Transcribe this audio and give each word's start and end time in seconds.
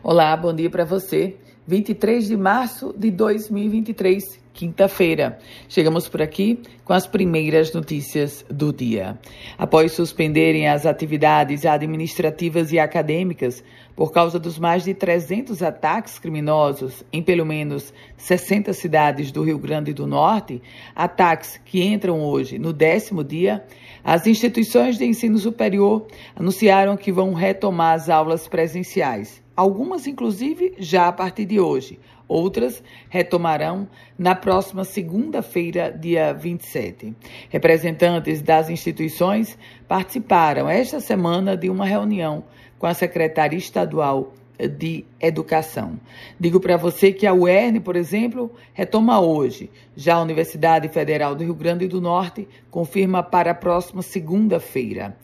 Olá, 0.00 0.36
bom 0.36 0.54
dia 0.54 0.70
para 0.70 0.84
você. 0.84 1.34
23 1.66 2.28
de 2.28 2.36
março 2.36 2.94
de 2.96 3.10
2023, 3.10 4.40
quinta-feira. 4.54 5.40
Chegamos 5.68 6.08
por 6.08 6.22
aqui 6.22 6.60
com 6.84 6.92
as 6.92 7.04
primeiras 7.04 7.72
notícias 7.72 8.44
do 8.48 8.72
dia. 8.72 9.18
Após 9.58 9.90
suspenderem 9.90 10.68
as 10.68 10.86
atividades 10.86 11.66
administrativas 11.66 12.70
e 12.70 12.78
acadêmicas 12.78 13.62
por 13.96 14.12
causa 14.12 14.38
dos 14.38 14.56
mais 14.56 14.84
de 14.84 14.94
300 14.94 15.64
ataques 15.64 16.16
criminosos 16.16 17.02
em 17.12 17.20
pelo 17.20 17.44
menos 17.44 17.92
60 18.16 18.72
cidades 18.74 19.32
do 19.32 19.42
Rio 19.42 19.58
Grande 19.58 19.92
do 19.92 20.06
Norte, 20.06 20.62
ataques 20.94 21.60
que 21.64 21.82
entram 21.82 22.20
hoje 22.20 22.56
no 22.56 22.72
décimo 22.72 23.24
dia, 23.24 23.64
as 24.04 24.28
instituições 24.28 24.96
de 24.96 25.04
ensino 25.04 25.38
superior 25.38 26.06
anunciaram 26.36 26.96
que 26.96 27.10
vão 27.10 27.34
retomar 27.34 27.94
as 27.94 28.08
aulas 28.08 28.46
presenciais 28.46 29.42
algumas 29.58 30.06
inclusive 30.06 30.76
já 30.78 31.08
a 31.08 31.12
partir 31.12 31.44
de 31.44 31.58
hoje. 31.58 31.98
Outras 32.28 32.80
retomarão 33.08 33.88
na 34.16 34.32
próxima 34.36 34.84
segunda-feira, 34.84 35.90
dia 35.90 36.32
27. 36.32 37.12
Representantes 37.48 38.40
das 38.40 38.70
instituições 38.70 39.58
participaram 39.88 40.68
esta 40.68 41.00
semana 41.00 41.56
de 41.56 41.68
uma 41.68 41.84
reunião 41.84 42.44
com 42.78 42.86
a 42.86 42.94
secretária 42.94 43.56
estadual 43.56 44.32
de 44.78 45.04
educação. 45.20 45.98
Digo 46.38 46.60
para 46.60 46.76
você 46.76 47.12
que 47.12 47.26
a 47.26 47.34
UERN, 47.34 47.80
por 47.80 47.96
exemplo, 47.96 48.52
retoma 48.72 49.20
hoje. 49.20 49.70
Já 49.96 50.14
a 50.14 50.22
Universidade 50.22 50.88
Federal 50.88 51.34
do 51.34 51.42
Rio 51.42 51.54
Grande 51.54 51.88
do 51.88 52.00
Norte 52.00 52.46
confirma 52.70 53.24
para 53.24 53.50
a 53.50 53.54
próxima 53.54 54.02
segunda-feira. 54.02 55.16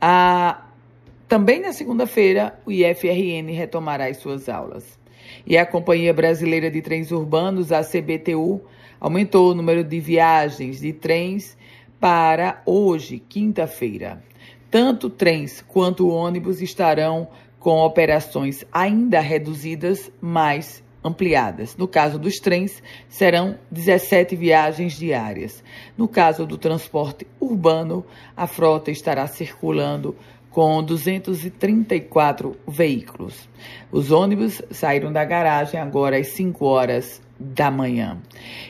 A 0.00 0.65
também 1.28 1.60
na 1.60 1.72
segunda-feira, 1.72 2.58
o 2.64 2.70
IFRN 2.70 3.50
retomará 3.52 4.06
as 4.06 4.18
suas 4.18 4.48
aulas. 4.48 4.98
E 5.44 5.58
a 5.58 5.66
Companhia 5.66 6.14
Brasileira 6.14 6.70
de 6.70 6.80
Trens 6.80 7.10
Urbanos, 7.10 7.72
a 7.72 7.82
CBTU, 7.82 8.60
aumentou 9.00 9.50
o 9.50 9.54
número 9.54 9.82
de 9.82 9.98
viagens 9.98 10.80
de 10.80 10.92
trens 10.92 11.56
para 11.98 12.62
hoje, 12.64 13.18
quinta-feira. 13.18 14.22
Tanto 14.70 15.10
trens 15.10 15.64
quanto 15.66 16.08
ônibus 16.08 16.62
estarão 16.62 17.28
com 17.58 17.80
operações 17.80 18.64
ainda 18.72 19.18
reduzidas, 19.18 20.12
mas 20.20 20.84
ampliadas. 21.06 21.76
No 21.76 21.86
caso 21.86 22.18
dos 22.18 22.36
trens, 22.36 22.82
serão 23.08 23.58
17 23.70 24.34
viagens 24.36 24.98
diárias. 24.98 25.62
No 25.96 26.08
caso 26.08 26.46
do 26.46 26.58
transporte 26.58 27.26
urbano, 27.40 28.04
a 28.36 28.46
frota 28.46 28.90
estará 28.90 29.26
circulando 29.26 30.16
com 30.50 30.82
234 30.82 32.56
veículos. 32.66 33.48
Os 33.92 34.10
ônibus 34.10 34.62
saíram 34.70 35.12
da 35.12 35.24
garagem 35.24 35.78
agora 35.78 36.18
às 36.18 36.28
5 36.28 36.64
horas 36.64 37.20
da 37.38 37.70
manhã. 37.70 38.18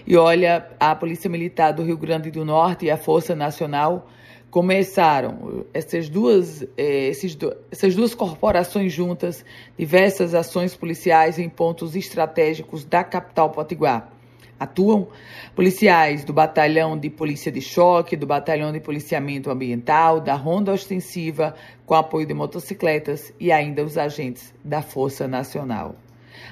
E 0.06 0.16
olha, 0.16 0.66
a 0.80 0.94
Polícia 0.94 1.30
Militar 1.30 1.72
do 1.72 1.84
Rio 1.84 1.96
Grande 1.96 2.30
do 2.30 2.44
Norte 2.44 2.86
e 2.86 2.90
a 2.90 2.96
Força 2.96 3.36
Nacional 3.36 4.08
começaram 4.56 5.66
essas 5.74 6.08
duas, 6.08 6.62
eh, 6.78 7.08
esses, 7.08 7.36
essas 7.70 7.94
duas 7.94 8.14
corporações 8.14 8.90
juntas 8.90 9.44
diversas 9.78 10.34
ações 10.34 10.74
policiais 10.74 11.38
em 11.38 11.46
pontos 11.46 11.94
estratégicos 11.94 12.82
da 12.82 13.04
capital 13.04 13.50
potiguar 13.50 14.10
atuam 14.58 15.08
policiais 15.54 16.24
do 16.24 16.32
Batalhão 16.32 16.98
de 16.98 17.10
Polícia 17.10 17.52
de 17.52 17.60
Choque, 17.60 18.16
do 18.16 18.26
Batalhão 18.26 18.72
de 18.72 18.80
Policiamento 18.80 19.50
Ambiental, 19.50 20.22
da 20.22 20.34
Ronda 20.34 20.72
Ostensiva, 20.72 21.54
com 21.84 21.92
apoio 21.92 22.26
de 22.26 22.32
motocicletas 22.32 23.34
e 23.38 23.52
ainda 23.52 23.84
os 23.84 23.98
agentes 23.98 24.54
da 24.64 24.80
Força 24.80 25.28
Nacional. 25.28 25.96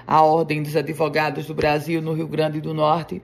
A 0.07 0.23
Ordem 0.23 0.63
dos 0.63 0.77
Advogados 0.77 1.47
do 1.47 1.55
Brasil 1.55 2.03
no 2.03 2.13
Rio 2.13 2.29
Grande 2.29 2.61
do 2.61 2.75
Norte 2.75 3.23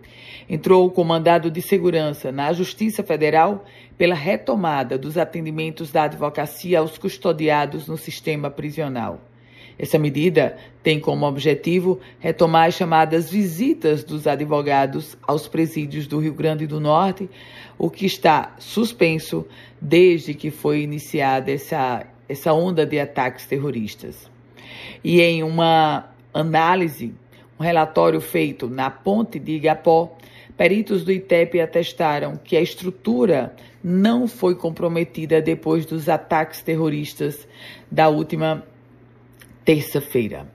entrou 0.48 0.90
com 0.90 1.04
mandado 1.04 1.50
de 1.50 1.60
segurança 1.60 2.32
na 2.32 2.52
Justiça 2.52 3.02
Federal 3.02 3.64
pela 3.96 4.14
retomada 4.14 4.96
dos 4.96 5.18
atendimentos 5.18 5.90
da 5.90 6.04
advocacia 6.04 6.78
aos 6.78 6.96
custodiados 6.96 7.86
no 7.86 7.96
sistema 7.96 8.50
prisional. 8.50 9.20
Essa 9.80 9.98
medida 9.98 10.58
tem 10.82 11.00
como 11.00 11.24
objetivo 11.24 11.98
retomar 12.18 12.68
as 12.68 12.74
chamadas 12.74 13.30
visitas 13.30 14.04
dos 14.04 14.26
advogados 14.26 15.16
aos 15.22 15.48
presídios 15.48 16.06
do 16.06 16.18
Rio 16.18 16.34
Grande 16.34 16.66
do 16.66 16.78
Norte, 16.78 17.30
o 17.78 17.88
que 17.88 18.04
está 18.04 18.54
suspenso 18.58 19.46
desde 19.80 20.34
que 20.34 20.50
foi 20.50 20.82
iniciada 20.82 21.50
essa, 21.50 22.04
essa 22.28 22.52
onda 22.52 22.84
de 22.84 23.00
ataques 23.00 23.46
terroristas. 23.46 24.30
E 25.02 25.22
em 25.22 25.42
uma 25.42 26.10
análise, 26.32 27.14
um 27.58 27.62
relatório 27.62 28.20
feito 28.20 28.68
na 28.68 28.90
ponte 28.90 29.38
de 29.38 29.52
Igapó, 29.52 30.16
peritos 30.56 31.04
do 31.04 31.12
ITEP 31.12 31.60
atestaram 31.60 32.36
que 32.36 32.56
a 32.56 32.60
estrutura 32.60 33.54
não 33.82 34.28
foi 34.28 34.54
comprometida 34.54 35.40
depois 35.40 35.86
dos 35.86 36.08
ataques 36.08 36.62
terroristas 36.62 37.46
da 37.90 38.08
última 38.08 38.64
terça-feira. 39.64 40.46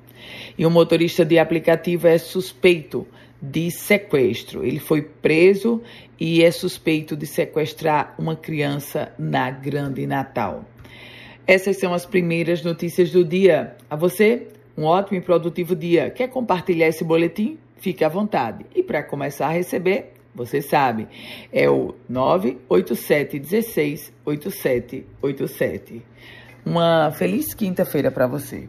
E 0.57 0.65
o 0.65 0.71
motorista 0.71 1.25
de 1.25 1.37
aplicativo 1.37 2.07
é 2.07 2.17
suspeito 2.17 3.07
de 3.41 3.69
sequestro. 3.69 4.65
Ele 4.65 4.79
foi 4.79 5.01
preso 5.01 5.81
e 6.19 6.43
é 6.43 6.51
suspeito 6.51 7.15
de 7.15 7.25
sequestrar 7.25 8.15
uma 8.17 8.35
criança 8.35 9.11
na 9.17 9.49
Grande 9.51 10.07
Natal. 10.07 10.65
Essas 11.47 11.77
são 11.77 11.93
as 11.93 12.05
primeiras 12.05 12.63
notícias 12.63 13.11
do 13.11 13.23
dia. 13.23 13.75
A 13.89 13.95
você, 13.95 14.47
um 14.77 14.83
ótimo 14.83 15.17
e 15.17 15.21
produtivo 15.21 15.75
dia. 15.75 16.09
Quer 16.09 16.27
compartilhar 16.29 16.87
esse 16.87 17.03
boletim? 17.03 17.57
Fique 17.77 18.03
à 18.03 18.09
vontade. 18.09 18.65
E 18.75 18.83
para 18.83 19.03
começar 19.03 19.47
a 19.47 19.51
receber, 19.51 20.13
você 20.33 20.61
sabe, 20.61 21.07
é 21.51 21.69
o 21.69 21.95
987 22.09 23.39
16 23.39 24.13
8787. 24.25 26.01
Uma 26.65 27.11
feliz 27.11 27.53
quinta-feira 27.53 28.11
para 28.11 28.27
você. 28.27 28.67